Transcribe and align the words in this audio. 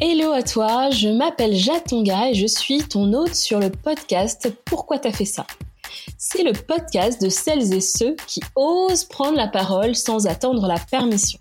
Hello 0.00 0.30
à 0.30 0.44
toi, 0.44 0.90
je 0.90 1.08
m'appelle 1.08 1.56
Jatonga 1.56 2.30
et 2.30 2.34
je 2.34 2.46
suis 2.46 2.84
ton 2.84 3.12
hôte 3.14 3.34
sur 3.34 3.58
le 3.58 3.68
podcast 3.68 4.48
Pourquoi 4.64 5.00
t'as 5.00 5.10
fait 5.10 5.24
ça? 5.24 5.44
C'est 6.16 6.44
le 6.44 6.52
podcast 6.52 7.20
de 7.20 7.28
celles 7.28 7.74
et 7.74 7.80
ceux 7.80 8.14
qui 8.28 8.40
osent 8.54 9.02
prendre 9.02 9.36
la 9.36 9.48
parole 9.48 9.96
sans 9.96 10.28
attendre 10.28 10.68
la 10.68 10.78
permission. 10.78 11.40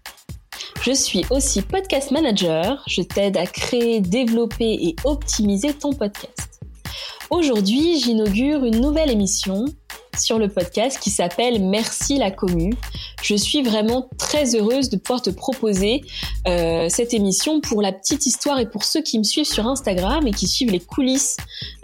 Je 0.82 0.92
suis 0.92 1.24
aussi 1.30 1.62
podcast 1.62 2.10
manager, 2.10 2.84
je 2.88 3.04
t'aide 3.04 3.38
à 3.38 3.46
créer, 3.46 4.02
développer 4.02 4.74
et 4.74 4.96
optimiser 5.04 5.76
ton 5.76 5.94
podcast. 5.94 6.47
Aujourd'hui, 7.30 8.00
j'inaugure 8.00 8.64
une 8.64 8.80
nouvelle 8.80 9.12
émission 9.12 9.66
sur 10.18 10.40
le 10.40 10.48
podcast 10.48 10.98
qui 10.98 11.10
s'appelle 11.10 11.62
Merci 11.62 12.18
la 12.18 12.32
commu. 12.32 12.74
Je 13.22 13.36
suis 13.36 13.62
vraiment 13.62 14.08
très 14.18 14.56
heureuse 14.56 14.90
de 14.90 14.96
pouvoir 14.96 15.22
te 15.22 15.30
proposer 15.30 16.06
euh, 16.48 16.88
cette 16.88 17.14
émission 17.14 17.60
pour 17.60 17.82
la 17.82 17.92
petite 17.92 18.26
histoire 18.26 18.60
et 18.60 18.70
pour 18.70 18.86
ceux 18.86 19.02
qui 19.02 19.20
me 19.20 19.26
suivent 19.26 19.46
sur 19.46 19.68
Instagram 19.68 20.26
et 20.26 20.32
qui 20.32 20.48
suivent 20.48 20.72
les 20.72 20.80
coulisses 20.80 21.36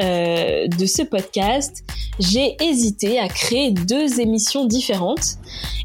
euh, 0.01 0.67
de 0.69 0.85
ce 0.85 1.01
podcast. 1.01 1.83
J'ai 2.19 2.55
hésité 2.63 3.19
à 3.19 3.27
créer 3.27 3.71
deux 3.71 4.21
émissions 4.21 4.65
différentes 4.65 5.35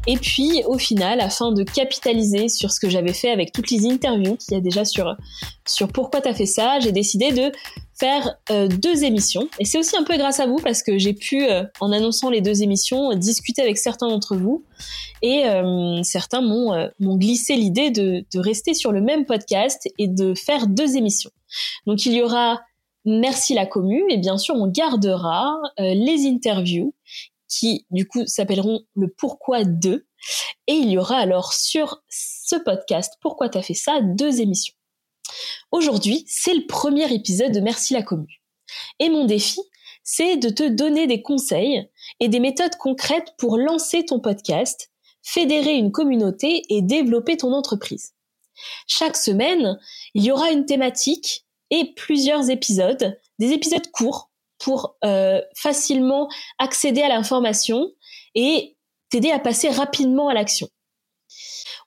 et 0.07 0.15
puis 0.15 0.63
au 0.67 0.77
final, 0.77 1.19
afin 1.19 1.51
de 1.51 1.63
capitaliser 1.63 2.47
sur 2.47 2.71
ce 2.71 2.79
que 2.79 2.89
j'avais 2.89 3.13
fait 3.13 3.29
avec 3.29 3.51
toutes 3.51 3.71
les 3.71 3.85
interviews 3.87 4.37
qu'il 4.37 4.53
y 4.53 4.57
a 4.57 4.61
déjà 4.61 4.85
sur 4.85 5.17
sur 5.67 5.89
pourquoi 5.89 6.21
t'as 6.21 6.33
fait 6.33 6.47
ça, 6.47 6.79
j'ai 6.79 6.91
décidé 6.91 7.31
de 7.31 7.51
faire 7.99 8.37
euh, 8.49 8.67
deux 8.67 9.03
émissions. 9.03 9.49
Et 9.59 9.65
c'est 9.65 9.77
aussi 9.77 9.97
un 9.97 10.03
peu 10.03 10.17
grâce 10.17 10.39
à 10.39 10.47
vous 10.47 10.57
parce 10.57 10.83
que 10.83 10.97
j'ai 10.97 11.13
pu, 11.13 11.45
euh, 11.45 11.63
en 11.79 11.91
annonçant 11.91 12.29
les 12.29 12.41
deux 12.41 12.63
émissions, 12.63 13.13
discuter 13.13 13.61
avec 13.61 13.77
certains 13.77 14.07
d'entre 14.07 14.35
vous. 14.35 14.63
Et 15.21 15.45
euh, 15.45 16.01
certains 16.03 16.41
m'ont 16.41 16.89
m'ont 16.99 17.17
glissé 17.17 17.55
l'idée 17.55 17.91
de, 17.91 18.25
de 18.33 18.39
rester 18.39 18.73
sur 18.73 18.93
le 18.93 19.01
même 19.01 19.25
podcast 19.25 19.89
et 19.97 20.07
de 20.07 20.33
faire 20.33 20.67
deux 20.67 20.95
émissions. 20.95 21.31
Donc 21.85 22.05
il 22.05 22.13
y 22.13 22.21
aura 22.21 22.61
Merci 23.05 23.53
la 23.53 23.65
commu 23.65 24.03
et 24.09 24.17
bien 24.17 24.37
sûr 24.37 24.55
on 24.55 24.67
gardera 24.67 25.57
les 25.77 26.27
interviews 26.27 26.93
qui 27.47 27.85
du 27.91 28.05
coup 28.05 28.25
s'appelleront 28.27 28.81
le 28.93 29.07
pourquoi 29.07 29.63
de 29.63 30.05
et 30.67 30.73
il 30.73 30.89
y 30.89 30.97
aura 30.97 31.15
alors 31.15 31.53
sur 31.53 32.03
ce 32.09 32.57
podcast 32.57 33.13
pourquoi 33.21 33.47
t'as 33.47 33.61
fait 33.61 33.73
ça 33.73 34.01
deux 34.01 34.41
émissions. 34.41 34.75
Aujourd'hui, 35.71 36.25
c'est 36.27 36.53
le 36.53 36.65
premier 36.67 37.13
épisode 37.13 37.51
de 37.51 37.59
Merci 37.59 37.93
la 37.93 38.03
commu. 38.03 38.41
Et 38.99 39.09
mon 39.09 39.25
défi, 39.25 39.59
c'est 40.03 40.37
de 40.37 40.49
te 40.49 40.67
donner 40.67 41.07
des 41.07 41.21
conseils 41.21 41.87
et 42.19 42.27
des 42.27 42.39
méthodes 42.39 42.75
concrètes 42.77 43.33
pour 43.37 43.57
lancer 43.57 44.05
ton 44.05 44.19
podcast, 44.19 44.91
fédérer 45.21 45.75
une 45.75 45.91
communauté 45.91 46.63
et 46.69 46.81
développer 46.81 47.37
ton 47.37 47.53
entreprise. 47.53 48.13
Chaque 48.87 49.17
semaine, 49.17 49.79
il 50.13 50.23
y 50.23 50.31
aura 50.31 50.51
une 50.51 50.65
thématique 50.65 51.45
et 51.69 51.93
plusieurs 51.95 52.49
épisodes, 52.49 53.17
des 53.37 53.51
épisodes 53.51 53.89
courts 53.91 54.31
pour 54.57 54.97
euh, 55.05 55.41
facilement 55.55 56.29
accéder 56.57 57.01
à 57.01 57.09
l'information 57.09 57.91
et 58.35 58.75
t'aider 59.09 59.31
à 59.31 59.39
passer 59.39 59.69
rapidement 59.69 60.27
à 60.27 60.33
l'action. 60.33 60.67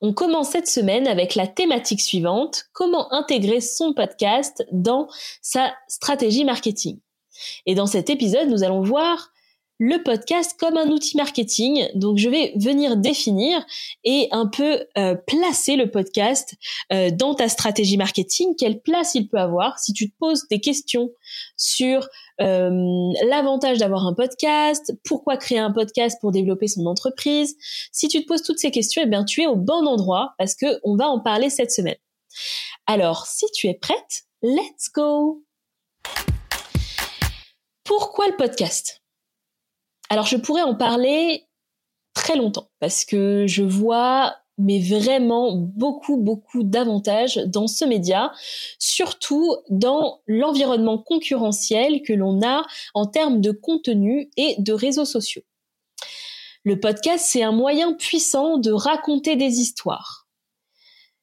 On 0.04 0.12
commence 0.12 0.50
cette 0.50 0.66
semaine 0.66 1.06
avec 1.06 1.36
la 1.36 1.46
thématique 1.46 2.00
suivante, 2.00 2.64
comment 2.72 3.12
intégrer 3.12 3.60
son 3.60 3.94
podcast 3.94 4.66
dans 4.72 5.08
sa 5.42 5.72
stratégie 5.86 6.44
marketing? 6.44 6.98
Et 7.66 7.76
dans 7.76 7.86
cet 7.86 8.10
épisode, 8.10 8.48
nous 8.48 8.64
allons 8.64 8.82
voir 8.82 9.30
le 9.84 10.00
podcast 10.00 10.54
comme 10.60 10.76
un 10.76 10.86
outil 10.90 11.16
marketing. 11.16 11.88
Donc 11.96 12.16
je 12.16 12.28
vais 12.28 12.52
venir 12.54 12.96
définir 12.96 13.66
et 14.04 14.28
un 14.30 14.46
peu 14.46 14.86
euh, 14.96 15.16
placer 15.16 15.74
le 15.74 15.90
podcast 15.90 16.54
euh, 16.92 17.10
dans 17.10 17.34
ta 17.34 17.48
stratégie 17.48 17.96
marketing, 17.96 18.54
quelle 18.56 18.80
place 18.80 19.16
il 19.16 19.26
peut 19.26 19.38
avoir. 19.38 19.80
Si 19.80 19.92
tu 19.92 20.08
te 20.08 20.16
poses 20.20 20.46
des 20.48 20.60
questions 20.60 21.10
sur 21.56 22.08
euh, 22.40 22.70
l'avantage 23.28 23.78
d'avoir 23.78 24.06
un 24.06 24.14
podcast, 24.14 24.94
pourquoi 25.04 25.36
créer 25.36 25.58
un 25.58 25.72
podcast 25.72 26.16
pour 26.20 26.30
développer 26.30 26.68
son 26.68 26.86
entreprise, 26.86 27.56
si 27.90 28.06
tu 28.06 28.22
te 28.22 28.28
poses 28.28 28.44
toutes 28.44 28.60
ces 28.60 28.70
questions, 28.70 29.02
eh 29.04 29.08
bien 29.08 29.24
tu 29.24 29.42
es 29.42 29.48
au 29.48 29.56
bon 29.56 29.84
endroit 29.88 30.34
parce 30.38 30.54
que 30.54 30.78
on 30.84 30.94
va 30.94 31.08
en 31.08 31.18
parler 31.18 31.50
cette 31.50 31.72
semaine. 31.72 31.98
Alors 32.86 33.26
si 33.26 33.46
tu 33.52 33.66
es 33.66 33.74
prête, 33.74 34.26
let's 34.42 34.92
go. 34.94 35.42
Pourquoi 37.82 38.28
le 38.28 38.36
podcast? 38.36 39.01
Alors 40.12 40.26
je 40.26 40.36
pourrais 40.36 40.60
en 40.60 40.74
parler 40.74 41.46
très 42.12 42.36
longtemps 42.36 42.68
parce 42.80 43.06
que 43.06 43.46
je 43.46 43.62
vois 43.62 44.36
mais 44.58 44.78
vraiment 44.78 45.56
beaucoup 45.56 46.18
beaucoup 46.18 46.64
d'avantages 46.64 47.36
dans 47.46 47.66
ce 47.66 47.86
média, 47.86 48.30
surtout 48.78 49.56
dans 49.70 50.20
l'environnement 50.26 50.98
concurrentiel 50.98 52.02
que 52.02 52.12
l'on 52.12 52.42
a 52.42 52.62
en 52.92 53.06
termes 53.06 53.40
de 53.40 53.52
contenu 53.52 54.28
et 54.36 54.54
de 54.58 54.74
réseaux 54.74 55.06
sociaux. 55.06 55.44
Le 56.62 56.78
podcast, 56.78 57.24
c'est 57.26 57.42
un 57.42 57.52
moyen 57.52 57.94
puissant 57.94 58.58
de 58.58 58.70
raconter 58.70 59.36
des 59.36 59.60
histoires. 59.60 60.28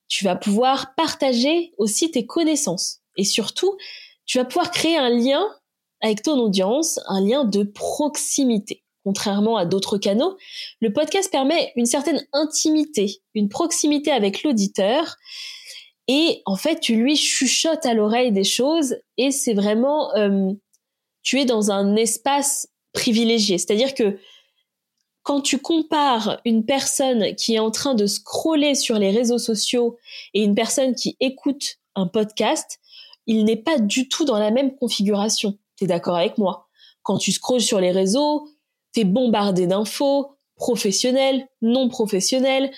Tu 0.07 0.25
vas 0.25 0.35
pouvoir 0.35 0.95
partager 0.95 1.73
aussi 1.77 2.09
tes 2.09 2.25
connaissances 2.25 3.01
et 3.17 3.23
surtout, 3.23 3.77
tu 4.25 4.39
vas 4.39 4.45
pouvoir 4.45 4.71
créer 4.71 4.97
un 4.97 5.09
lien 5.09 5.45
avec 6.01 6.23
ton 6.23 6.39
audience 6.39 6.99
un 7.07 7.21
lien 7.21 7.45
de 7.45 7.63
proximité. 7.63 8.83
Contrairement 9.03 9.57
à 9.57 9.65
d'autres 9.65 9.97
canaux, 9.97 10.37
le 10.81 10.91
podcast 10.91 11.31
permet 11.31 11.71
une 11.75 11.85
certaine 11.85 12.25
intimité, 12.33 13.21
une 13.33 13.49
proximité 13.49 14.11
avec 14.11 14.43
l'auditeur. 14.43 15.15
Et 16.07 16.41
en 16.45 16.55
fait, 16.55 16.79
tu 16.79 16.95
lui 16.95 17.15
chuchotes 17.15 17.85
à 17.85 17.93
l'oreille 17.93 18.31
des 18.31 18.43
choses 18.43 18.97
et 19.17 19.31
c'est 19.31 19.53
vraiment, 19.53 20.13
euh, 20.15 20.51
tu 21.21 21.39
es 21.39 21.45
dans 21.45 21.71
un 21.71 21.95
espace 21.95 22.67
privilégié. 22.93 23.57
C'est-à-dire 23.57 23.93
que 23.93 24.19
quand 25.23 25.41
tu 25.41 25.59
compares 25.59 26.41
une 26.45 26.65
personne 26.65 27.35
qui 27.35 27.55
est 27.55 27.59
en 27.59 27.71
train 27.71 27.93
de 27.93 28.07
scroller 28.07 28.75
sur 28.75 28.97
les 28.97 29.11
réseaux 29.11 29.37
sociaux 29.37 29.97
et 30.33 30.43
une 30.43 30.55
personne 30.55 30.95
qui 30.95 31.15
écoute 31.19 31.77
un 31.95 32.07
podcast, 32.07 32.79
il 33.27 33.45
n'est 33.45 33.55
pas 33.55 33.77
du 33.77 34.09
tout 34.09 34.25
dans 34.25 34.39
la 34.39 34.49
même 34.49 34.75
configuration. 34.75 35.57
T'es 35.79 35.87
d'accord 35.87 36.17
avec 36.17 36.37
moi 36.37 36.67
Quand 37.03 37.17
tu 37.17 37.31
scrolles 37.31 37.61
sur 37.61 37.79
les 37.79 37.91
réseaux, 37.91 38.47
t'es 38.91 39.05
bombardé 39.05 39.65
d'infos, 39.65 40.35
professionnelles, 40.55 41.47
non 41.61 41.87
professionnelles. 41.87 42.69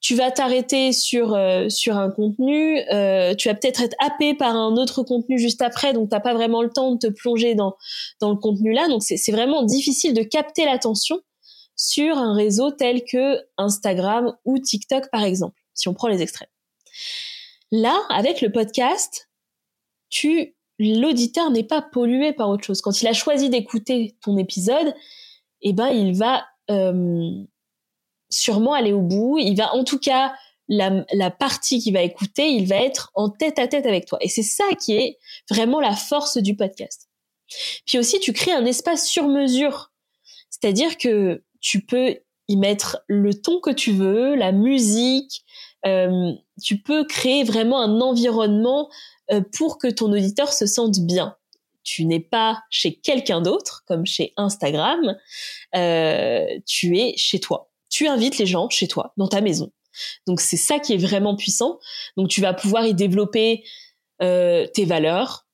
Tu 0.00 0.14
vas 0.14 0.30
t'arrêter 0.30 0.92
sur 0.92 1.34
euh, 1.34 1.70
sur 1.70 1.96
un 1.96 2.10
contenu, 2.10 2.78
euh, 2.92 3.34
tu 3.34 3.48
vas 3.48 3.54
peut-être 3.54 3.80
être 3.80 3.96
happé 3.98 4.34
par 4.34 4.54
un 4.54 4.76
autre 4.76 5.02
contenu 5.02 5.38
juste 5.38 5.62
après, 5.62 5.94
donc 5.94 6.10
t'as 6.10 6.20
pas 6.20 6.34
vraiment 6.34 6.62
le 6.62 6.68
temps 6.68 6.92
de 6.92 6.98
te 6.98 7.06
plonger 7.06 7.54
dans 7.54 7.74
dans 8.20 8.28
le 8.28 8.36
contenu 8.36 8.74
là. 8.74 8.86
Donc 8.88 9.02
c'est 9.02 9.32
vraiment 9.32 9.62
difficile 9.62 10.12
de 10.12 10.22
capter 10.22 10.66
l'attention 10.66 11.20
sur 11.74 12.18
un 12.18 12.34
réseau 12.34 12.70
tel 12.70 13.04
que 13.04 13.38
Instagram 13.56 14.36
ou 14.44 14.58
TikTok 14.58 15.10
par 15.10 15.24
exemple, 15.24 15.58
si 15.72 15.88
on 15.88 15.94
prend 15.94 16.08
les 16.08 16.20
extraits. 16.20 16.50
Là, 17.72 17.98
avec 18.10 18.42
le 18.42 18.52
podcast, 18.52 19.30
tu 20.10 20.54
l'auditeur 20.78 21.50
n'est 21.50 21.64
pas 21.64 21.82
pollué 21.82 22.32
par 22.32 22.48
autre 22.48 22.64
chose. 22.64 22.80
Quand 22.80 23.00
il 23.02 23.06
a 23.06 23.12
choisi 23.12 23.50
d'écouter 23.50 24.16
ton 24.20 24.36
épisode, 24.36 24.94
eh 25.62 25.72
ben 25.72 25.88
il 25.88 26.16
va 26.16 26.44
euh, 26.70 27.30
sûrement 28.30 28.74
aller 28.74 28.92
au 28.92 29.00
bout. 29.00 29.38
Il 29.38 29.56
va 29.56 29.74
en 29.74 29.84
tout 29.84 29.98
cas 29.98 30.34
la, 30.68 31.30
partie 31.30 31.78
qu'il 31.78 31.92
va 31.92 32.02
écouter, 32.02 32.48
il 32.48 32.66
va 32.66 32.76
être 32.76 33.10
en 33.14 33.28
tête 33.28 33.58
à 33.58 33.68
tête 33.68 33.86
avec 33.86 34.06
toi. 34.06 34.18
Et 34.20 34.28
c'est 34.28 34.42
ça 34.42 34.64
qui 34.80 34.94
est 34.94 35.18
vraiment 35.50 35.80
la 35.80 35.94
force 35.94 36.38
du 36.38 36.56
podcast. 36.56 37.08
Puis 37.86 37.98
aussi, 37.98 38.18
tu 38.20 38.32
crées 38.32 38.52
un 38.52 38.64
espace 38.64 39.06
sur 39.06 39.28
mesure. 39.28 39.92
C'est-à-dire 40.50 40.96
que 40.96 41.42
tu 41.60 41.80
peux 41.80 42.16
y 42.48 42.56
mettre 42.56 43.02
le 43.08 43.34
ton 43.34 43.60
que 43.60 43.70
tu 43.70 43.92
veux, 43.92 44.34
la 44.34 44.52
musique. 44.52 45.44
Euh, 45.86 46.32
tu 46.62 46.80
peux 46.80 47.04
créer 47.04 47.44
vraiment 47.44 47.80
un 47.80 48.00
environnement 48.00 48.88
pour 49.52 49.78
que 49.78 49.88
ton 49.88 50.12
auditeur 50.12 50.52
se 50.52 50.66
sente 50.66 51.00
bien. 51.00 51.36
Tu 51.84 52.06
n'es 52.06 52.20
pas 52.20 52.62
chez 52.70 52.94
quelqu'un 52.94 53.42
d'autre, 53.42 53.84
comme 53.86 54.06
chez 54.06 54.32
Instagram, 54.36 55.16
euh, 55.76 56.46
tu 56.66 56.98
es 56.98 57.14
chez 57.16 57.38
toi. 57.38 57.70
Tu 57.90 58.08
invites 58.08 58.38
les 58.38 58.46
gens 58.46 58.68
chez 58.70 58.88
toi, 58.88 59.12
dans 59.18 59.28
ta 59.28 59.42
maison. 59.42 59.70
Donc 60.26 60.40
c'est 60.40 60.56
ça 60.56 60.78
qui 60.78 60.94
est 60.94 60.98
vraiment 60.98 61.36
puissant. 61.36 61.78
Donc 62.16 62.28
tu 62.28 62.40
vas 62.40 62.54
pouvoir 62.54 62.86
y 62.86 62.94
développer 62.94 63.64
euh, 64.22 64.66
tes 64.74 64.86
valeurs, 64.86 65.46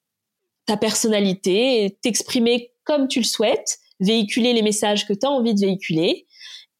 ta 0.66 0.76
personnalité, 0.76 1.98
t'exprimer 2.00 2.72
comme 2.84 3.08
tu 3.08 3.18
le 3.18 3.24
souhaites, 3.24 3.78
véhiculer 3.98 4.52
les 4.52 4.62
messages 4.62 5.06
que 5.06 5.12
tu 5.12 5.26
as 5.26 5.30
envie 5.30 5.54
de 5.54 5.60
véhiculer 5.60 6.26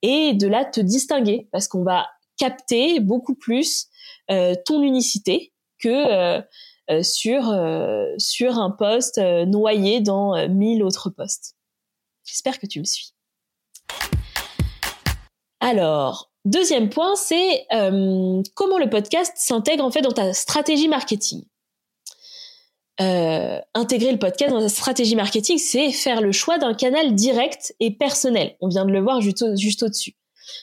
et 0.03 0.33
de 0.33 0.47
là 0.47 0.65
te 0.65 0.81
distinguer 0.81 1.49
parce 1.53 1.69
qu'on 1.69 1.83
va 1.83 2.07
capter 2.39 3.01
beaucoup 3.01 3.35
plus 3.35 3.89
euh, 4.31 4.55
ton 4.65 4.83
unicité 4.83 5.53
que 5.79 5.89
euh, 5.89 6.39
euh, 6.39 6.43
sur 7.03 7.51
euh, 7.51 8.07
sur 8.19 8.59
un 8.59 8.71
poste 8.71 9.19
euh, 9.19 9.47
noyé 9.47 10.01
dans 10.01 10.49
mille 10.49 10.83
autres 10.83 11.11
postes. 11.11 11.57
J'espère 12.25 12.59
que 12.59 12.67
tu 12.67 12.81
me 12.81 12.85
suis. 12.85 13.13
Alors, 15.61 16.31
deuxième 16.45 16.89
point, 16.91 17.17
c'est 17.17 17.67
comment 18.55 18.79
le 18.79 18.89
podcast 18.89 19.33
s'intègre 19.37 19.85
en 19.85 19.91
fait 19.91 20.03
dans 20.03 20.13
ta 20.13 20.33
stratégie 20.33 20.89
marketing. 20.89 21.45
euh, 23.01 23.61
intégrer 23.75 24.13
le 24.13 24.19
podcast 24.19 24.53
dans 24.53 24.61
ta 24.61 24.69
stratégie 24.69 25.17
marketing, 25.17 25.59
c'est 25.59 25.91
faire 25.91 26.21
le 26.21 26.33
choix 26.33 26.59
d'un 26.59 26.75
canal 26.75 27.15
direct 27.15 27.75
et 27.81 27.93
personnel. 27.93 28.57
On 28.61 28.69
vient 28.69 28.85
de 28.85 28.93
le 28.93 29.01
voir 29.01 29.21
juste, 29.21 29.57
juste 29.57 29.83
au-dessus. 29.83 30.17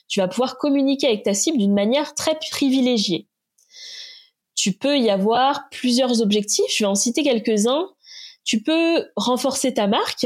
Tu 0.08 0.20
vas 0.20 0.28
pouvoir 0.28 0.58
communiquer 0.58 1.08
avec 1.08 1.24
ta 1.24 1.34
cible 1.34 1.58
d'une 1.58 1.74
manière 1.74 2.14
très 2.14 2.38
privilégiée. 2.52 3.28
Tu 4.58 4.74
peux 4.74 4.98
y 4.98 5.10
avoir 5.10 5.70
plusieurs 5.70 6.22
objectifs. 6.22 6.66
Je 6.76 6.84
vais 6.84 6.88
en 6.88 6.96
citer 6.96 7.24
quelques-uns. 7.24 7.88
Tu 8.44 8.62
peux 8.62 9.06
renforcer 9.16 9.74
ta 9.74 9.88
marque, 9.88 10.26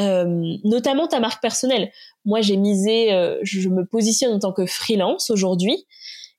euh, 0.00 0.56
notamment 0.64 1.08
ta 1.08 1.18
marque 1.18 1.42
personnelle. 1.42 1.90
Moi, 2.24 2.40
j'ai 2.40 2.56
misé, 2.56 3.12
euh, 3.12 3.38
je 3.42 3.68
me 3.68 3.84
positionne 3.84 4.32
en 4.32 4.38
tant 4.38 4.52
que 4.52 4.64
freelance 4.64 5.30
aujourd'hui 5.30 5.86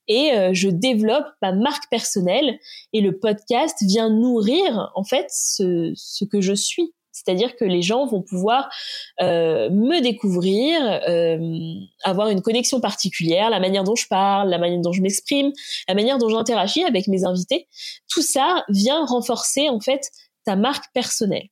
et 0.08 0.32
euh, 0.32 0.50
je 0.54 0.68
développe 0.68 1.26
ma 1.42 1.52
marque 1.52 1.90
personnelle 1.90 2.58
et 2.92 3.00
le 3.00 3.18
podcast 3.18 3.76
vient 3.82 4.08
nourrir 4.08 4.90
en 4.94 5.04
fait 5.04 5.26
ce, 5.28 5.92
ce 5.94 6.24
que 6.24 6.40
je 6.40 6.54
suis. 6.54 6.94
C'est-à-dire 7.16 7.56
que 7.56 7.64
les 7.64 7.80
gens 7.80 8.04
vont 8.06 8.20
pouvoir 8.20 8.68
euh, 9.22 9.70
me 9.70 10.00
découvrir, 10.02 10.78
euh, 11.08 11.74
avoir 12.04 12.28
une 12.28 12.42
connexion 12.42 12.78
particulière, 12.78 13.48
la 13.48 13.58
manière 13.58 13.84
dont 13.84 13.96
je 13.96 14.06
parle, 14.06 14.50
la 14.50 14.58
manière 14.58 14.82
dont 14.82 14.92
je 14.92 15.00
m'exprime, 15.00 15.50
la 15.88 15.94
manière 15.94 16.18
dont 16.18 16.28
j'interagis 16.28 16.84
avec 16.84 17.08
mes 17.08 17.24
invités. 17.24 17.68
Tout 18.06 18.20
ça 18.20 18.64
vient 18.68 19.06
renforcer 19.06 19.70
en 19.70 19.80
fait 19.80 20.10
ta 20.44 20.56
marque 20.56 20.92
personnelle. 20.92 21.48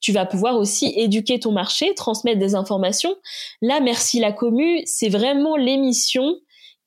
Tu 0.00 0.10
vas 0.10 0.24
pouvoir 0.24 0.56
aussi 0.56 0.92
éduquer 0.96 1.38
ton 1.38 1.52
marché, 1.52 1.94
transmettre 1.94 2.38
des 2.38 2.54
informations. 2.54 3.14
Là, 3.60 3.80
merci 3.80 4.20
la 4.20 4.32
commu, 4.32 4.82
c'est 4.86 5.10
vraiment 5.10 5.56
l'émission 5.56 6.38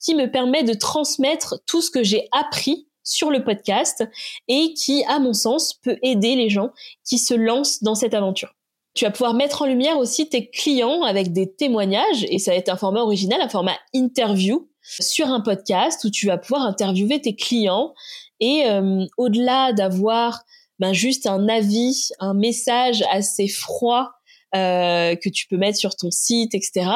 qui 0.03 0.15
me 0.15 0.29
permet 0.29 0.63
de 0.63 0.73
transmettre 0.73 1.59
tout 1.67 1.81
ce 1.81 1.91
que 1.91 2.03
j'ai 2.03 2.27
appris 2.31 2.87
sur 3.05 3.31
le 3.31 3.43
podcast 3.43 4.03
et 4.49 4.73
qui, 4.73 5.05
à 5.05 5.19
mon 5.19 5.33
sens, 5.33 5.73
peut 5.73 5.97
aider 6.01 6.35
les 6.35 6.49
gens 6.49 6.71
qui 7.05 7.17
se 7.17 7.33
lancent 7.33 7.81
dans 7.81 7.95
cette 7.95 8.13
aventure. 8.13 8.53
Tu 8.93 9.05
vas 9.05 9.11
pouvoir 9.11 9.33
mettre 9.33 9.61
en 9.61 9.65
lumière 9.65 9.97
aussi 9.97 10.27
tes 10.27 10.49
clients 10.49 11.03
avec 11.03 11.31
des 11.31 11.51
témoignages 11.51 12.25
et 12.29 12.39
ça 12.39 12.51
va 12.51 12.57
être 12.57 12.69
un 12.69 12.77
format 12.77 13.01
original, 13.01 13.41
un 13.41 13.49
format 13.49 13.77
interview 13.93 14.67
sur 14.81 15.27
un 15.27 15.41
podcast 15.41 16.03
où 16.03 16.09
tu 16.09 16.27
vas 16.27 16.37
pouvoir 16.37 16.63
interviewer 16.63 17.21
tes 17.21 17.35
clients 17.35 17.93
et 18.39 18.65
euh, 18.67 19.05
au-delà 19.17 19.73
d'avoir 19.73 20.43
ben, 20.79 20.93
juste 20.93 21.25
un 21.25 21.47
avis, 21.47 22.09
un 22.19 22.33
message 22.33 23.03
assez 23.11 23.47
froid 23.47 24.11
euh, 24.53 25.15
que 25.15 25.29
tu 25.29 25.47
peux 25.47 25.57
mettre 25.57 25.77
sur 25.77 25.95
ton 25.95 26.11
site, 26.11 26.53
etc. 26.53 26.89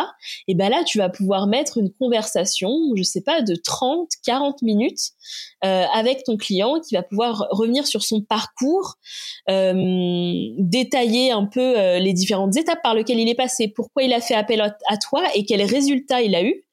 Et 0.47 0.55
ben 0.55 0.69
là, 0.69 0.83
tu 0.83 0.97
vas 0.97 1.09
pouvoir 1.09 1.47
mettre 1.47 1.77
une 1.77 1.91
conversation, 1.91 2.69
je 2.95 3.03
sais 3.03 3.21
pas, 3.21 3.41
de 3.41 3.55
30, 3.55 4.09
40 4.25 4.61
minutes 4.61 5.11
euh, 5.65 5.85
avec 5.93 6.23
ton 6.23 6.37
client 6.37 6.79
qui 6.79 6.95
va 6.95 7.03
pouvoir 7.03 7.47
revenir 7.51 7.87
sur 7.87 8.03
son 8.03 8.21
parcours, 8.21 8.95
euh, 9.49 9.73
détailler 10.57 11.31
un 11.31 11.45
peu 11.45 11.79
euh, 11.79 11.99
les 11.99 12.13
différentes 12.13 12.55
étapes 12.57 12.81
par 12.83 12.93
lesquelles 12.93 13.19
il 13.19 13.29
est 13.29 13.35
passé, 13.35 13.67
pourquoi 13.67 14.03
il 14.03 14.13
a 14.13 14.21
fait 14.21 14.35
appel 14.35 14.61
à 14.61 14.97
toi 14.97 15.23
et 15.35 15.45
quels 15.45 15.63
résultats 15.63 16.21
il 16.21 16.35
a 16.35 16.43
eu. 16.43 16.63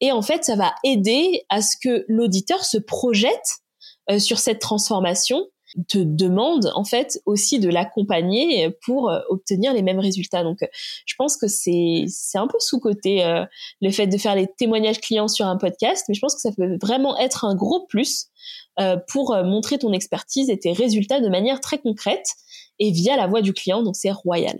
Et 0.00 0.12
en 0.12 0.22
fait, 0.22 0.44
ça 0.44 0.56
va 0.56 0.74
aider 0.84 1.44
à 1.48 1.62
ce 1.62 1.76
que 1.76 2.04
l'auditeur 2.08 2.64
se 2.64 2.78
projette 2.78 3.58
euh, 4.10 4.18
sur 4.18 4.38
cette 4.38 4.60
transformation 4.60 5.46
te 5.86 5.98
demande 5.98 6.70
en 6.74 6.84
fait 6.84 7.20
aussi 7.26 7.58
de 7.58 7.68
l'accompagner 7.68 8.70
pour 8.84 9.10
euh, 9.10 9.20
obtenir 9.28 9.72
les 9.72 9.82
mêmes 9.82 9.98
résultats. 9.98 10.42
Donc, 10.42 10.58
je 11.04 11.14
pense 11.16 11.36
que 11.36 11.46
c'est 11.46 12.04
c'est 12.08 12.38
un 12.38 12.46
peu 12.46 12.58
sous 12.58 12.80
côté 12.80 13.24
euh, 13.24 13.44
le 13.80 13.90
fait 13.90 14.06
de 14.06 14.16
faire 14.16 14.34
les 14.34 14.46
témoignages 14.46 15.00
clients 15.00 15.28
sur 15.28 15.46
un 15.46 15.56
podcast, 15.56 16.04
mais 16.08 16.14
je 16.14 16.20
pense 16.20 16.34
que 16.34 16.40
ça 16.40 16.52
peut 16.52 16.78
vraiment 16.80 17.18
être 17.18 17.44
un 17.44 17.54
gros 17.54 17.86
plus 17.86 18.26
euh, 18.80 18.96
pour 19.08 19.36
montrer 19.44 19.78
ton 19.78 19.92
expertise 19.92 20.50
et 20.50 20.58
tes 20.58 20.72
résultats 20.72 21.20
de 21.20 21.28
manière 21.28 21.60
très 21.60 21.78
concrète 21.78 22.26
et 22.78 22.90
via 22.90 23.16
la 23.16 23.26
voix 23.26 23.42
du 23.42 23.52
client. 23.52 23.82
Donc, 23.82 23.96
c'est 23.96 24.12
royal. 24.12 24.58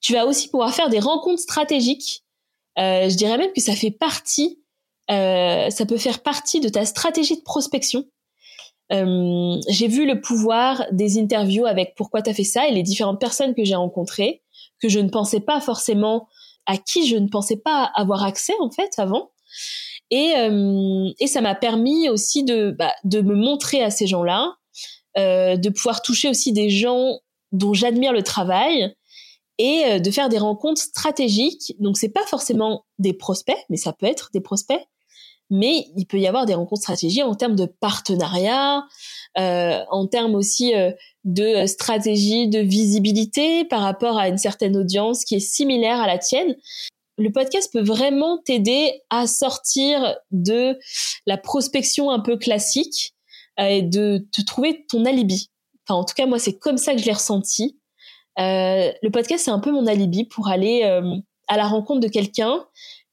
Tu 0.00 0.12
vas 0.12 0.26
aussi 0.26 0.48
pouvoir 0.48 0.72
faire 0.72 0.88
des 0.88 1.00
rencontres 1.00 1.42
stratégiques. 1.42 2.24
je 2.76 3.14
dirais 3.16 3.36
même 3.36 3.52
que 3.52 3.60
ça 3.60 3.74
fait 3.74 3.90
partie, 3.90 4.62
ça 5.08 5.86
peut 5.88 5.98
faire 5.98 6.22
partie 6.22 6.60
de 6.60 6.68
ta 6.68 6.86
stratégie 6.86 7.36
de 7.36 7.42
prospection 7.42 8.04
euh, 8.92 9.56
j'ai 9.68 9.88
vu 9.88 10.06
le 10.06 10.20
pouvoir 10.20 10.84
des 10.92 11.18
interviews 11.18 11.66
avec 11.66 11.94
pourquoi 11.96 12.22
tu 12.22 12.30
as 12.30 12.34
fait 12.34 12.44
ça 12.44 12.68
et 12.68 12.72
les 12.72 12.82
différentes 12.82 13.20
personnes 13.20 13.54
que 13.54 13.64
j'ai 13.64 13.74
rencontrées 13.74 14.42
que 14.80 14.88
je 14.88 15.00
ne 15.00 15.08
pensais 15.08 15.40
pas 15.40 15.60
forcément 15.60 16.28
à 16.66 16.76
qui 16.76 17.06
je 17.06 17.16
ne 17.16 17.28
pensais 17.28 17.56
pas 17.56 17.90
avoir 17.94 18.24
accès 18.24 18.54
en 18.60 18.70
fait 18.70 18.90
avant. 18.98 19.30
Et, 20.10 20.34
euh, 20.36 21.10
et 21.18 21.26
ça 21.26 21.40
m'a 21.40 21.54
permis 21.54 22.08
aussi 22.08 22.44
de, 22.44 22.70
bah, 22.70 22.92
de 23.04 23.20
me 23.20 23.34
montrer 23.34 23.82
à 23.82 23.90
ces 23.90 24.06
gens-là 24.06 24.54
euh, 25.18 25.56
de 25.56 25.68
pouvoir 25.68 26.02
toucher 26.02 26.28
aussi 26.28 26.52
des 26.52 26.70
gens 26.70 27.18
dont 27.52 27.74
j'admire 27.74 28.12
le 28.12 28.22
travail 28.22 28.94
et 29.58 29.84
euh, 29.86 29.98
de 29.98 30.10
faire 30.10 30.28
des 30.28 30.38
rencontres 30.38 30.80
stratégiques. 30.80 31.74
Donc 31.78 31.96
c'est 31.98 32.10
pas 32.10 32.24
forcément 32.26 32.84
des 32.98 33.12
prospects 33.12 33.56
mais 33.68 33.76
ça 33.76 33.92
peut 33.92 34.06
être 34.06 34.30
des 34.32 34.40
prospects 34.40 34.80
mais 35.50 35.86
il 35.96 36.06
peut 36.06 36.18
y 36.18 36.26
avoir 36.26 36.46
des 36.46 36.54
rencontres 36.54 36.82
stratégiques 36.82 37.24
en 37.24 37.34
termes 37.34 37.56
de 37.56 37.66
partenariat, 37.66 38.84
euh, 39.38 39.80
en 39.90 40.06
termes 40.06 40.34
aussi 40.34 40.74
euh, 40.74 40.90
de 41.24 41.66
stratégie, 41.66 42.48
de 42.48 42.60
visibilité 42.60 43.64
par 43.64 43.82
rapport 43.82 44.18
à 44.18 44.28
une 44.28 44.38
certaine 44.38 44.76
audience 44.76 45.24
qui 45.24 45.36
est 45.36 45.40
similaire 45.40 46.00
à 46.00 46.06
la 46.06 46.18
tienne. 46.18 46.56
Le 47.16 47.32
podcast 47.32 47.72
peut 47.72 47.82
vraiment 47.82 48.38
t'aider 48.38 49.02
à 49.10 49.26
sortir 49.26 50.16
de 50.30 50.78
la 51.26 51.36
prospection 51.36 52.10
un 52.10 52.20
peu 52.20 52.36
classique 52.36 53.14
euh, 53.58 53.66
et 53.66 53.82
de 53.82 54.26
te 54.32 54.42
trouver 54.42 54.84
ton 54.88 55.04
alibi. 55.04 55.50
Enfin, 55.86 55.98
en 55.98 56.04
tout 56.04 56.14
cas, 56.14 56.26
moi, 56.26 56.38
c'est 56.38 56.58
comme 56.58 56.78
ça 56.78 56.92
que 56.92 57.00
je 57.00 57.06
l'ai 57.06 57.12
ressenti. 57.12 57.78
Euh, 58.38 58.92
le 59.02 59.10
podcast, 59.10 59.46
c'est 59.46 59.50
un 59.50 59.58
peu 59.58 59.72
mon 59.72 59.86
alibi 59.86 60.24
pour 60.24 60.48
aller 60.48 60.84
à 61.48 61.56
la 61.56 61.66
rencontre 61.66 62.00
de 62.00 62.08
quelqu'un 62.08 62.64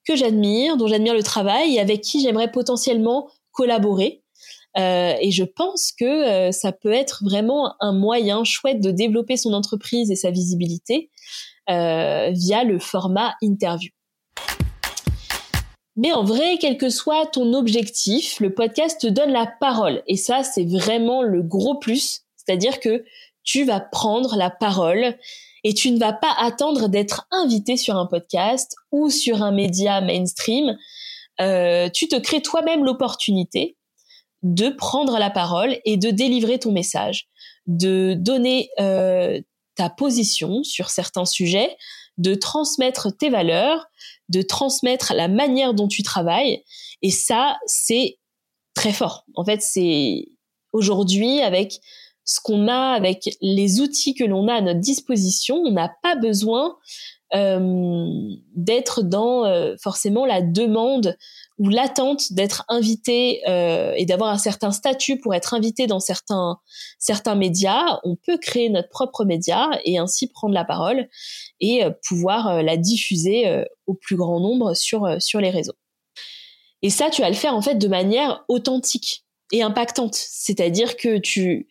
que 0.05 0.15
j'admire, 0.15 0.77
dont 0.77 0.87
j'admire 0.87 1.13
le 1.13 1.23
travail 1.23 1.75
et 1.75 1.79
avec 1.79 2.01
qui 2.01 2.21
j'aimerais 2.21 2.51
potentiellement 2.51 3.29
collaborer. 3.51 4.23
Euh, 4.77 5.13
et 5.21 5.31
je 5.31 5.43
pense 5.43 5.93
que 5.97 6.05
euh, 6.05 6.51
ça 6.51 6.71
peut 6.71 6.91
être 6.91 7.23
vraiment 7.23 7.75
un 7.79 7.93
moyen 7.93 8.43
chouette 8.43 8.81
de 8.81 8.91
développer 8.91 9.37
son 9.37 9.53
entreprise 9.53 10.11
et 10.11 10.15
sa 10.15 10.31
visibilité 10.31 11.09
euh, 11.69 12.31
via 12.31 12.63
le 12.63 12.77
format 12.79 13.35
interview. 13.41 13.89
Mais 15.95 16.11
en 16.11 16.25
vrai, 16.25 16.57
quel 16.59 16.77
que 16.77 16.89
soit 16.89 17.25
ton 17.27 17.53
objectif, 17.53 18.41
le 18.41 18.53
podcast 18.53 18.99
te 18.99 19.07
donne 19.07 19.31
la 19.31 19.47
parole. 19.47 20.03
Et 20.07 20.17
ça, 20.17 20.43
c'est 20.43 20.65
vraiment 20.65 21.23
le 21.23 21.41
gros 21.41 21.75
plus. 21.75 22.25
C'est-à-dire 22.35 22.81
que 22.81 23.05
tu 23.43 23.63
vas 23.63 23.79
prendre 23.79 24.35
la 24.35 24.49
parole 24.49 25.15
et 25.65 25.73
tu 25.73 25.89
ne 25.89 25.99
vas 25.99 26.13
pas 26.13 26.31
attendre 26.37 26.87
d'être 26.87 27.27
invité 27.31 27.75
sur 27.75 27.97
un 27.97 28.05
podcast 28.05 28.75
ou 28.91 29.09
sur 29.09 29.41
un 29.41 29.51
média 29.51 29.99
mainstream. 29.99 30.77
Euh, 31.41 31.89
tu 31.89 32.07
te 32.07 32.15
crées 32.17 32.43
toi-même 32.43 32.85
l'opportunité 32.85 33.75
de 34.43 34.69
prendre 34.69 35.17
la 35.17 35.31
parole 35.31 35.79
et 35.83 35.97
de 35.97 36.11
délivrer 36.11 36.59
ton 36.59 36.71
message, 36.71 37.27
de 37.65 38.13
donner 38.15 38.69
euh, 38.79 39.41
ta 39.73 39.89
position 39.89 40.63
sur 40.63 40.91
certains 40.91 41.25
sujets, 41.25 41.75
de 42.19 42.35
transmettre 42.35 43.07
tes 43.17 43.31
valeurs, 43.31 43.87
de 44.29 44.43
transmettre 44.43 45.13
la 45.15 45.27
manière 45.27 45.73
dont 45.73 45.87
tu 45.87 46.03
travailles. 46.03 46.63
Et 47.01 47.09
ça, 47.09 47.57
c'est 47.65 48.19
très 48.75 48.93
fort. 48.93 49.25
En 49.33 49.43
fait, 49.43 49.63
c'est 49.63 50.27
aujourd'hui 50.73 51.41
avec 51.41 51.79
ce 52.25 52.39
qu'on 52.41 52.67
a 52.67 52.93
avec 52.93 53.37
les 53.41 53.81
outils 53.81 54.15
que 54.15 54.23
l'on 54.23 54.47
a 54.47 54.55
à 54.55 54.61
notre 54.61 54.79
disposition, 54.79 55.57
on 55.57 55.71
n'a 55.71 55.93
pas 56.01 56.15
besoin 56.15 56.75
euh, 57.33 58.35
d'être 58.55 59.01
dans 59.01 59.45
euh, 59.45 59.75
forcément 59.81 60.25
la 60.25 60.41
demande 60.41 61.17
ou 61.57 61.69
l'attente 61.69 62.33
d'être 62.33 62.63
invité 62.67 63.41
euh, 63.49 63.93
et 63.97 64.05
d'avoir 64.05 64.29
un 64.29 64.37
certain 64.37 64.71
statut 64.71 65.17
pour 65.17 65.33
être 65.33 65.53
invité 65.53 65.87
dans 65.87 65.99
certains 65.99 66.59
certains 66.99 67.35
médias. 67.35 67.99
On 68.03 68.15
peut 68.15 68.37
créer 68.37 68.69
notre 68.69 68.89
propre 68.89 69.25
média 69.25 69.69
et 69.83 69.97
ainsi 69.97 70.27
prendre 70.27 70.53
la 70.53 70.65
parole 70.65 71.09
et 71.59 71.83
pouvoir 72.07 72.61
la 72.61 72.77
diffuser 72.77 73.65
au 73.87 73.95
plus 73.95 74.15
grand 74.15 74.39
nombre 74.39 74.75
sur 74.75 75.21
sur 75.21 75.41
les 75.41 75.49
réseaux. 75.49 75.75
Et 76.83 76.89
ça, 76.89 77.09
tu 77.09 77.21
vas 77.21 77.29
le 77.29 77.35
faire 77.35 77.55
en 77.55 77.61
fait 77.61 77.75
de 77.75 77.87
manière 77.87 78.45
authentique 78.47 79.25
et 79.51 79.61
impactante. 79.61 80.15
C'est-à-dire 80.15 80.97
que 80.97 81.17
tu 81.17 81.67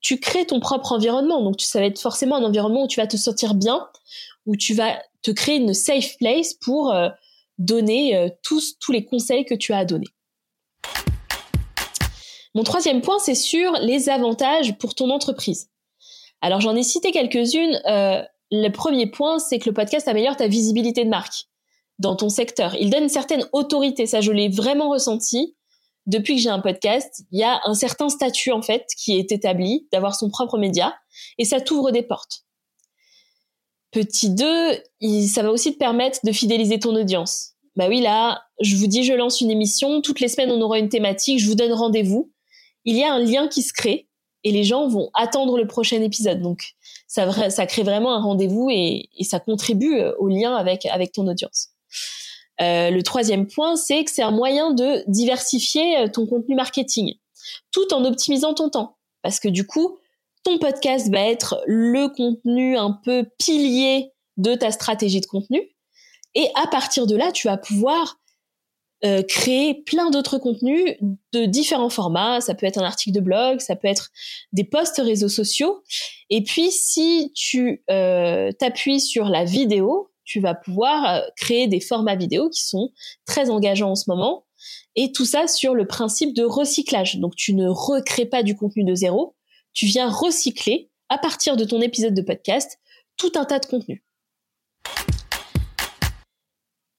tu 0.00 0.18
crées 0.18 0.46
ton 0.46 0.60
propre 0.60 0.92
environnement. 0.92 1.42
Donc, 1.42 1.60
ça 1.60 1.80
va 1.80 1.86
être 1.86 2.00
forcément 2.00 2.36
un 2.36 2.44
environnement 2.44 2.84
où 2.84 2.88
tu 2.88 3.00
vas 3.00 3.06
te 3.06 3.16
sentir 3.16 3.54
bien, 3.54 3.88
où 4.46 4.56
tu 4.56 4.74
vas 4.74 5.00
te 5.22 5.30
créer 5.30 5.56
une 5.56 5.74
safe 5.74 6.16
place 6.18 6.54
pour 6.54 6.92
euh, 6.92 7.08
donner 7.58 8.16
euh, 8.16 8.28
tous, 8.42 8.78
tous 8.78 8.92
les 8.92 9.04
conseils 9.04 9.44
que 9.44 9.54
tu 9.54 9.72
as 9.72 9.78
à 9.78 9.84
donner. 9.84 10.06
Mon 12.54 12.64
troisième 12.64 13.00
point, 13.00 13.18
c'est 13.18 13.34
sur 13.34 13.72
les 13.74 14.08
avantages 14.08 14.76
pour 14.78 14.94
ton 14.94 15.10
entreprise. 15.10 15.70
Alors, 16.40 16.60
j'en 16.60 16.74
ai 16.74 16.82
cité 16.82 17.12
quelques-unes. 17.12 17.80
Euh, 17.86 18.22
le 18.50 18.68
premier 18.70 19.06
point, 19.06 19.38
c'est 19.38 19.58
que 19.58 19.68
le 19.68 19.74
podcast 19.74 20.08
améliore 20.08 20.36
ta 20.36 20.48
visibilité 20.48 21.04
de 21.04 21.10
marque 21.10 21.44
dans 21.98 22.16
ton 22.16 22.28
secteur. 22.28 22.74
Il 22.76 22.90
donne 22.90 23.04
une 23.04 23.08
certaine 23.08 23.46
autorité. 23.52 24.06
Ça, 24.06 24.20
je 24.20 24.32
l'ai 24.32 24.48
vraiment 24.48 24.88
ressenti 24.88 25.54
depuis 26.10 26.34
que 26.34 26.42
j'ai 26.42 26.50
un 26.50 26.58
podcast, 26.58 27.22
il 27.30 27.38
y 27.38 27.44
a 27.44 27.60
un 27.64 27.74
certain 27.74 28.08
statut 28.08 28.50
en 28.50 28.62
fait 28.62 28.84
qui 28.98 29.16
est 29.16 29.30
établi 29.30 29.86
d'avoir 29.92 30.16
son 30.16 30.28
propre 30.28 30.58
média 30.58 30.96
et 31.38 31.44
ça 31.44 31.60
t'ouvre 31.60 31.92
des 31.92 32.02
portes. 32.02 32.44
Petit 33.92 34.30
2, 34.30 35.26
ça 35.28 35.42
va 35.42 35.52
aussi 35.52 35.72
te 35.72 35.78
permettre 35.78 36.18
de 36.24 36.32
fidéliser 36.32 36.80
ton 36.80 36.96
audience. 36.96 37.52
Bah 37.76 37.86
oui, 37.88 38.00
là, 38.00 38.42
je 38.60 38.76
vous 38.76 38.88
dis, 38.88 39.04
je 39.04 39.12
lance 39.12 39.40
une 39.40 39.52
émission, 39.52 40.00
toutes 40.00 40.18
les 40.18 40.26
semaines 40.26 40.50
on 40.50 40.60
aura 40.60 40.80
une 40.80 40.88
thématique, 40.88 41.38
je 41.38 41.46
vous 41.46 41.54
donne 41.54 41.72
rendez-vous. 41.72 42.32
Il 42.84 42.96
y 42.96 43.04
a 43.04 43.12
un 43.12 43.20
lien 43.20 43.46
qui 43.46 43.62
se 43.62 43.72
crée 43.72 44.08
et 44.42 44.50
les 44.50 44.64
gens 44.64 44.88
vont 44.88 45.10
attendre 45.14 45.56
le 45.56 45.68
prochain 45.68 46.02
épisode. 46.02 46.42
Donc 46.42 46.72
ça, 47.06 47.66
crée 47.66 47.82
vraiment 47.84 48.14
un 48.14 48.20
rendez-vous 48.20 48.68
et, 48.70 49.08
ça 49.22 49.38
contribue 49.38 50.00
euh, 50.00 50.12
au 50.18 50.28
lien 50.28 50.56
avec 50.56 51.12
ton 51.12 51.28
audience. 51.28 51.68
Euh, 52.60 52.90
le 52.90 53.02
troisième 53.02 53.46
point, 53.46 53.76
c'est 53.76 54.04
que 54.04 54.10
c'est 54.10 54.22
un 54.22 54.30
moyen 54.30 54.72
de 54.72 55.02
diversifier 55.08 55.98
euh, 55.98 56.08
ton 56.08 56.26
contenu 56.26 56.54
marketing, 56.54 57.14
tout 57.72 57.92
en 57.94 58.04
optimisant 58.04 58.54
ton 58.54 58.68
temps. 58.68 58.96
Parce 59.22 59.40
que 59.40 59.48
du 59.48 59.66
coup, 59.66 59.98
ton 60.44 60.58
podcast 60.58 61.10
va 61.10 61.20
être 61.20 61.62
le 61.66 62.08
contenu 62.08 62.76
un 62.76 62.98
peu 63.04 63.24
pilier 63.38 64.12
de 64.36 64.54
ta 64.54 64.70
stratégie 64.70 65.20
de 65.20 65.26
contenu. 65.26 65.62
Et 66.34 66.48
à 66.54 66.66
partir 66.66 67.06
de 67.06 67.16
là, 67.16 67.32
tu 67.32 67.48
vas 67.48 67.56
pouvoir 67.56 68.18
euh, 69.04 69.22
créer 69.22 69.82
plein 69.86 70.10
d'autres 70.10 70.38
contenus 70.38 70.96
de 71.32 71.46
différents 71.46 71.88
formats. 71.88 72.42
Ça 72.42 72.54
peut 72.54 72.66
être 72.66 72.78
un 72.78 72.84
article 72.84 73.16
de 73.16 73.20
blog, 73.20 73.60
ça 73.60 73.74
peut 73.74 73.88
être 73.88 74.10
des 74.52 74.64
posts 74.64 74.98
réseaux 74.98 75.28
sociaux. 75.28 75.82
Et 76.28 76.44
puis, 76.44 76.70
si 76.70 77.32
tu 77.34 77.82
t'appuies 77.88 79.00
sur 79.00 79.26
la 79.26 79.44
vidéo, 79.44 80.09
tu 80.30 80.38
vas 80.38 80.54
pouvoir 80.54 81.06
euh, 81.06 81.20
créer 81.36 81.66
des 81.66 81.80
formats 81.80 82.14
vidéo 82.14 82.50
qui 82.50 82.60
sont 82.60 82.92
très 83.26 83.50
engageants 83.50 83.90
en 83.90 83.94
ce 83.96 84.08
moment. 84.08 84.46
Et 84.94 85.10
tout 85.10 85.24
ça 85.24 85.48
sur 85.48 85.74
le 85.74 85.88
principe 85.88 86.36
de 86.36 86.44
recyclage. 86.44 87.16
Donc, 87.16 87.34
tu 87.34 87.52
ne 87.52 87.66
recrées 87.68 88.26
pas 88.26 88.44
du 88.44 88.54
contenu 88.54 88.84
de 88.84 88.94
zéro. 88.94 89.34
Tu 89.72 89.86
viens 89.86 90.08
recycler 90.08 90.88
à 91.08 91.18
partir 91.18 91.56
de 91.56 91.64
ton 91.64 91.80
épisode 91.80 92.14
de 92.14 92.22
podcast 92.22 92.78
tout 93.16 93.32
un 93.34 93.44
tas 93.44 93.58
de 93.58 93.66
contenus. 93.66 94.04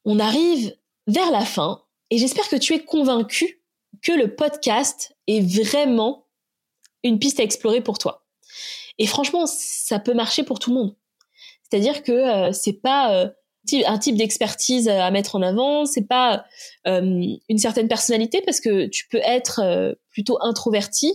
On 0.03 0.19
arrive 0.19 0.75
vers 1.07 1.31
la 1.31 1.45
fin 1.45 1.83
et 2.09 2.17
j'espère 2.17 2.49
que 2.49 2.57
tu 2.57 2.73
es 2.73 2.83
convaincu 2.83 3.63
que 4.01 4.11
le 4.11 4.35
podcast 4.35 5.15
est 5.27 5.39
vraiment 5.39 6.27
une 7.03 7.17
piste 7.17 7.39
à 7.39 7.43
explorer 7.43 7.79
pour 7.79 7.97
toi. 7.97 8.25
Et 8.97 9.07
franchement, 9.07 9.45
ça 9.47 9.99
peut 9.99 10.13
marcher 10.13 10.43
pour 10.43 10.59
tout 10.59 10.71
le 10.71 10.75
monde. 10.75 10.95
C'est-à-dire 11.71 12.03
que 12.03 12.11
euh, 12.11 12.51
c'est 12.51 12.81
pas 12.81 13.15
euh, 13.15 13.29
un 13.85 13.97
type 13.97 14.15
d'expertise 14.15 14.89
à 14.89 15.09
mettre 15.11 15.35
en 15.35 15.41
avant, 15.41 15.85
c'est 15.85 16.07
pas 16.07 16.45
euh, 16.87 17.25
une 17.49 17.57
certaine 17.57 17.87
personnalité 17.87 18.41
parce 18.45 18.59
que 18.59 18.87
tu 18.87 19.07
peux 19.07 19.21
être 19.23 19.95
plutôt 20.09 20.37
introverti 20.41 21.13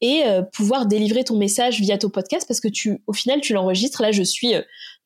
et 0.00 0.24
pouvoir 0.52 0.86
délivrer 0.86 1.24
ton 1.24 1.36
message 1.36 1.80
via 1.80 1.96
ton 1.96 2.10
podcast 2.10 2.46
parce 2.48 2.60
que 2.60 2.68
tu 2.68 3.02
au 3.06 3.12
final 3.12 3.40
tu 3.40 3.54
l'enregistres 3.54 4.02
là 4.02 4.12
je 4.12 4.22
suis 4.22 4.52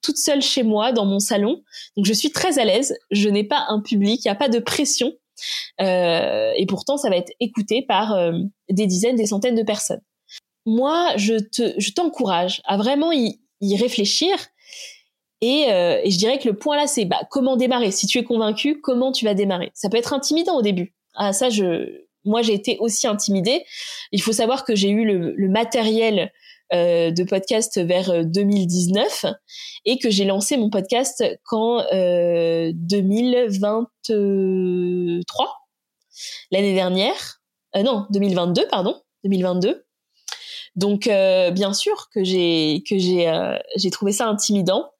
toute 0.02 0.16
seule 0.16 0.42
chez 0.42 0.62
moi 0.62 0.92
dans 0.92 1.04
mon 1.04 1.18
salon. 1.20 1.62
Donc 1.96 2.06
je 2.06 2.12
suis 2.12 2.30
très 2.30 2.58
à 2.58 2.64
l'aise, 2.64 2.96
je 3.10 3.28
n'ai 3.28 3.44
pas 3.44 3.66
un 3.68 3.80
public, 3.80 4.24
il 4.24 4.28
n'y 4.28 4.32
a 4.32 4.36
pas 4.36 4.48
de 4.48 4.58
pression. 4.58 5.12
Euh, 5.80 6.52
et 6.56 6.66
pourtant, 6.66 6.96
ça 6.96 7.10
va 7.10 7.16
être 7.16 7.32
écouté 7.40 7.82
par 7.82 8.12
euh, 8.12 8.32
des 8.70 8.86
dizaines, 8.86 9.16
des 9.16 9.26
centaines 9.26 9.54
de 9.54 9.62
personnes. 9.62 10.00
Moi, 10.66 11.12
je 11.16 11.34
te, 11.34 11.74
je 11.78 11.92
t'encourage 11.92 12.60
à 12.64 12.76
vraiment 12.76 13.12
y, 13.12 13.38
réfléchir. 13.60 14.36
Et, 15.40 15.66
euh, 15.70 16.00
et, 16.02 16.10
je 16.10 16.18
dirais 16.18 16.38
que 16.38 16.48
le 16.48 16.56
point 16.56 16.76
là, 16.76 16.86
c'est 16.86 17.04
bah, 17.04 17.20
comment 17.30 17.56
démarrer. 17.56 17.90
Si 17.90 18.06
tu 18.06 18.18
es 18.18 18.24
convaincu, 18.24 18.80
comment 18.80 19.12
tu 19.12 19.24
vas 19.24 19.34
démarrer 19.34 19.70
Ça 19.74 19.88
peut 19.88 19.96
être 19.96 20.12
intimidant 20.12 20.56
au 20.56 20.62
début. 20.62 20.94
Ah 21.14 21.32
ça, 21.32 21.48
je, 21.48 22.02
moi, 22.24 22.42
j'ai 22.42 22.54
été 22.54 22.76
aussi 22.80 23.06
intimidée. 23.06 23.64
Il 24.12 24.20
faut 24.20 24.32
savoir 24.32 24.64
que 24.64 24.74
j'ai 24.74 24.90
eu 24.90 25.04
le, 25.04 25.34
le 25.36 25.48
matériel 25.48 26.32
euh, 26.74 27.10
de 27.10 27.24
podcast 27.24 27.82
vers 27.82 28.26
2019 28.26 29.24
euh, 29.24 29.32
et 29.86 29.98
que 29.98 30.10
j'ai 30.10 30.26
lancé 30.26 30.58
mon 30.58 30.68
podcast 30.68 31.24
qu'en 31.44 31.82
euh, 31.94 32.72
2023 32.74 35.66
l'année 36.50 36.74
dernière 36.74 37.40
euh, 37.74 37.82
non 37.82 38.04
2022 38.10 38.68
pardon 38.68 39.00
2022 39.24 39.86
donc 40.76 41.04
bien 41.04 41.72
sûr 41.72 42.10
que 42.12 42.22
j'ai 42.22 42.84
que 42.86 42.98
j'ai 42.98 43.32
j'ai 43.76 43.90
trouvé 43.90 44.12
ça 44.12 44.26
intimidant 44.26 44.90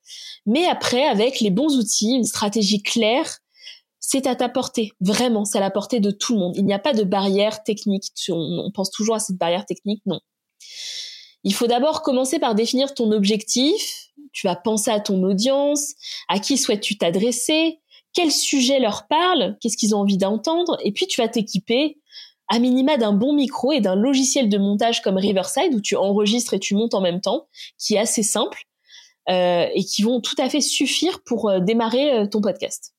mais 0.47 0.67
après 0.67 1.07
avec 1.07 1.41
les 1.41 1.51
bons 1.51 1.77
outils 1.77 2.15
une 2.15 2.25
stratégie 2.25 2.83
claire 2.83 3.39
c'est 4.11 4.27
à 4.27 4.35
ta 4.35 4.49
portée, 4.49 4.93
vraiment, 5.01 5.45
c'est 5.45 5.59
à 5.59 5.61
la 5.61 5.71
portée 5.71 6.01
de 6.01 6.11
tout 6.11 6.33
le 6.33 6.39
monde. 6.39 6.57
Il 6.57 6.65
n'y 6.65 6.73
a 6.73 6.79
pas 6.79 6.95
de 6.95 7.03
barrière 7.03 7.63
technique. 7.63 8.05
on 8.31 8.71
pense 8.73 8.91
toujours 8.91 9.17
à 9.17 9.19
cette 9.19 9.37
barrière 9.37 9.67
technique, 9.67 10.01
non. 10.07 10.21
Il 11.45 11.53
faut 11.53 11.67
d'abord 11.67 12.01
commencer 12.03 12.39
par 12.39 12.55
définir 12.55 12.95
ton 12.95 13.13
objectif. 13.13 14.11
Tu 14.33 14.47
vas 14.47 14.57
penser 14.57 14.91
à 14.91 15.01
ton 15.01 15.23
audience, 15.25 15.95
à 16.29 16.39
qui 16.39 16.57
souhaites-tu 16.57 16.97
t'adresser, 16.97 17.81
quel 18.13 18.33
sujet 18.33 18.79
leur 18.79 19.07
parle, 19.09 19.57
qu'est-ce 19.61 19.77
qu'ils 19.77 19.95
ont 19.95 20.01
envie 20.01 20.19
d'entendre, 20.19 20.79
et 20.83 20.93
puis 20.93 21.07
tu 21.07 21.21
vas 21.21 21.29
t'équiper 21.29 21.99
à 22.49 22.59
minima 22.59 22.97
d'un 22.97 23.13
bon 23.13 23.35
micro 23.35 23.73
et 23.73 23.81
d'un 23.81 23.95
logiciel 23.95 24.49
de 24.49 24.59
montage 24.59 25.03
comme 25.03 25.19
Riverside 25.19 25.75
où 25.75 25.81
tu 25.81 25.97
enregistres 25.97 26.55
et 26.55 26.59
tu 26.59 26.75
montes 26.75 26.95
en 26.95 27.01
même 27.01 27.21
temps, 27.21 27.47
qui 27.79 27.95
est 27.95 27.99
assez 27.99 28.23
simple 28.23 28.63
et 29.29 29.85
qui 29.85 30.03
vont 30.03 30.21
tout 30.21 30.37
à 30.39 30.49
fait 30.49 30.61
suffire 30.61 31.21
pour 31.25 31.49
euh, 31.49 31.61
démarrer 31.61 32.13
euh, 32.13 32.27
ton 32.27 32.41
podcast. 32.41 32.95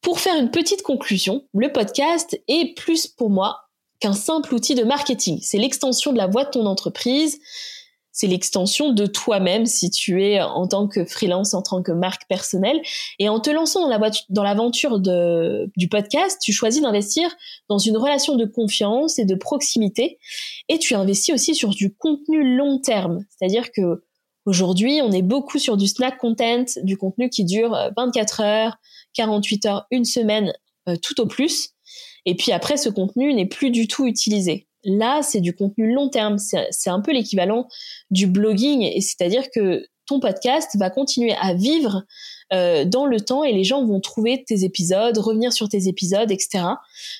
Pour 0.00 0.20
faire 0.20 0.36
une 0.36 0.50
petite 0.50 0.82
conclusion, 0.82 1.44
le 1.52 1.70
podcast 1.70 2.40
est 2.48 2.74
plus 2.74 3.06
pour 3.06 3.30
moi 3.30 3.60
qu'un 4.00 4.14
simple 4.14 4.54
outil 4.54 4.74
de 4.74 4.84
marketing. 4.84 5.38
C'est 5.42 5.58
l'extension 5.58 6.12
de 6.12 6.18
la 6.18 6.26
voix 6.26 6.44
de 6.44 6.50
ton 6.50 6.66
entreprise. 6.66 7.38
C'est 8.12 8.26
l'extension 8.26 8.92
de 8.92 9.06
toi-même 9.06 9.66
si 9.66 9.90
tu 9.90 10.24
es 10.24 10.40
en 10.40 10.66
tant 10.66 10.88
que 10.88 11.04
freelance, 11.04 11.54
en 11.54 11.62
tant 11.62 11.82
que 11.82 11.92
marque 11.92 12.26
personnelle. 12.28 12.80
Et 13.18 13.28
en 13.28 13.38
te 13.38 13.50
lançant 13.50 13.88
dans 14.28 14.42
l'aventure 14.42 14.98
du 14.98 15.88
podcast, 15.88 16.38
tu 16.42 16.52
choisis 16.52 16.82
d'investir 16.82 17.30
dans 17.68 17.78
une 17.78 17.96
relation 17.96 18.34
de 18.34 18.44
confiance 18.44 19.20
et 19.20 19.24
de 19.24 19.36
proximité. 19.36 20.18
Et 20.68 20.78
tu 20.78 20.94
investis 20.94 21.32
aussi 21.32 21.54
sur 21.54 21.70
du 21.70 21.94
contenu 21.94 22.56
long 22.56 22.80
terme. 22.80 23.24
C'est-à-dire 23.30 23.70
que 23.70 24.02
aujourd'hui, 24.48 25.00
on 25.02 25.12
est 25.12 25.22
beaucoup 25.22 25.58
sur 25.58 25.76
du 25.76 25.86
snack 25.86 26.18
content, 26.18 26.64
du 26.82 26.96
contenu 26.96 27.28
qui 27.28 27.44
dure 27.44 27.78
24 27.96 28.40
heures, 28.40 28.76
48 29.14 29.66
heures, 29.66 29.86
une 29.90 30.04
semaine, 30.04 30.52
euh, 30.88 30.96
tout 30.96 31.20
au 31.20 31.26
plus. 31.26 31.70
Et 32.24 32.34
puis 32.34 32.52
après, 32.52 32.76
ce 32.76 32.88
contenu 32.88 33.32
n'est 33.34 33.46
plus 33.46 33.70
du 33.70 33.86
tout 33.86 34.06
utilisé. 34.06 34.66
Là, 34.84 35.22
c'est 35.22 35.40
du 35.40 35.54
contenu 35.54 35.92
long 35.92 36.08
terme. 36.08 36.38
C'est 36.38 36.90
un 36.90 37.00
peu 37.00 37.12
l'équivalent 37.12 37.68
du 38.10 38.26
blogging. 38.26 38.82
Et 38.82 39.00
c'est-à-dire 39.00 39.50
que 39.54 39.86
ton 40.06 40.20
podcast 40.20 40.76
va 40.78 40.88
continuer 40.88 41.34
à 41.34 41.52
vivre 41.52 42.04
euh, 42.52 42.84
dans 42.86 43.04
le 43.04 43.20
temps 43.20 43.44
et 43.44 43.52
les 43.52 43.64
gens 43.64 43.84
vont 43.84 44.00
trouver 44.00 44.44
tes 44.46 44.64
épisodes, 44.64 45.18
revenir 45.18 45.52
sur 45.52 45.68
tes 45.68 45.86
épisodes, 45.88 46.30
etc. 46.30 46.64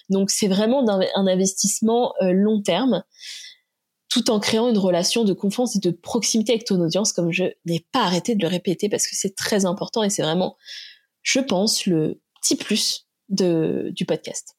Donc 0.09 0.31
c'est 0.31 0.49
vraiment 0.49 0.89
un, 0.89 1.27
investissement 1.27 2.15
euh, 2.23 2.33
long 2.33 2.63
terme 2.63 3.03
tout 4.09 4.31
en 4.31 4.41
créant 4.41 4.69
une 4.69 4.79
relation 4.79 5.25
de 5.25 5.33
confiance 5.33 5.77
et 5.77 5.81
de 5.81 5.91
proximité 5.91 6.53
avec 6.53 6.65
ton 6.65 6.81
audience, 6.81 7.13
comme 7.13 7.31
je 7.31 7.45
n'ai 7.67 7.85
pas 7.93 8.01
arrêté 8.01 8.35
de 8.35 8.43
le 8.43 8.49
répéter 8.49 8.89
parce 8.89 9.07
que 9.07 9.15
c'est 9.15 9.35
très 9.35 9.67
important 9.67 10.03
et 10.03 10.11
c'est 10.11 10.23
vraiment, 10.23 10.57
je 11.23 11.41
pense, 11.41 11.87
le 11.87 12.21
petit 12.41 12.57
plus 12.57 13.07
de, 13.29 13.91
du 13.95 14.07
podcast. 14.07 14.57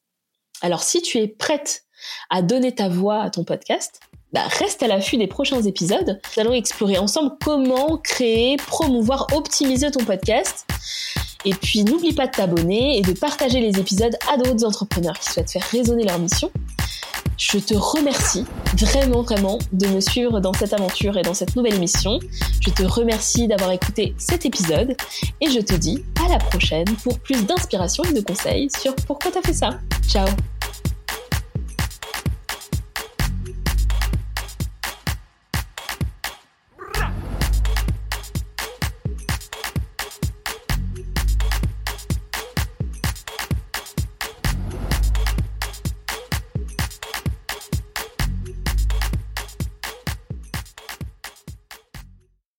Alors 0.62 0.82
si 0.82 1.02
tu 1.02 1.18
es 1.18 1.26
prête 1.26 1.84
à 2.28 2.42
donner 2.42 2.74
ta 2.74 2.88
voix 2.88 3.22
à 3.22 3.30
ton 3.30 3.44
podcast, 3.44 4.00
bah, 4.32 4.46
reste 4.46 4.82
à 4.82 4.86
l'affût 4.86 5.16
des 5.16 5.26
prochains 5.26 5.62
épisodes. 5.62 6.20
Nous 6.36 6.40
allons 6.40 6.52
explorer 6.52 6.98
ensemble 6.98 7.32
comment 7.44 7.98
créer, 7.98 8.56
promouvoir, 8.56 9.26
optimiser 9.34 9.90
ton 9.90 10.04
podcast. 10.04 10.66
Et 11.44 11.54
puis 11.54 11.82
n'oublie 11.82 12.12
pas 12.12 12.26
de 12.26 12.32
t'abonner 12.32 12.98
et 12.98 13.02
de 13.02 13.12
partager 13.12 13.60
les 13.60 13.80
épisodes 13.80 14.16
à 14.32 14.36
d'autres 14.36 14.64
entrepreneurs 14.64 15.18
qui 15.18 15.30
souhaitent 15.32 15.50
faire 15.50 15.66
résonner 15.70 16.04
leur 16.04 16.18
mission. 16.18 16.52
Je 17.40 17.56
te 17.58 17.72
remercie 17.74 18.44
vraiment, 18.76 19.22
vraiment 19.22 19.58
de 19.72 19.86
me 19.86 20.00
suivre 20.00 20.40
dans 20.40 20.52
cette 20.52 20.74
aventure 20.74 21.16
et 21.16 21.22
dans 21.22 21.32
cette 21.32 21.56
nouvelle 21.56 21.74
émission. 21.74 22.18
Je 22.60 22.68
te 22.68 22.82
remercie 22.82 23.48
d'avoir 23.48 23.70
écouté 23.72 24.14
cet 24.18 24.44
épisode 24.44 24.94
et 25.40 25.50
je 25.50 25.60
te 25.60 25.74
dis 25.74 26.04
à 26.22 26.28
la 26.28 26.36
prochaine 26.36 26.84
pour 27.02 27.18
plus 27.18 27.46
d'inspiration 27.46 28.04
et 28.04 28.12
de 28.12 28.20
conseils 28.20 28.68
sur 28.78 28.94
pourquoi 28.94 29.30
t'as 29.30 29.42
fait 29.42 29.54
ça. 29.54 29.70
Ciao 30.06 30.28